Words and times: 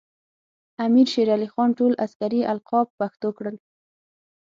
امیر 0.85 1.07
شیر 1.13 1.27
علی 1.35 1.47
خان 1.53 1.69
ټول 1.79 1.93
عسکري 2.05 2.41
القاب 2.53 2.87
پښتو 2.99 3.29
کړل. 3.37 3.55